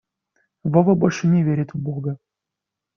Вова 0.63 0.95
больше 0.95 1.27
не 1.27 1.43
верит 1.43 1.75
в 1.75 1.77
бога. 1.77 2.17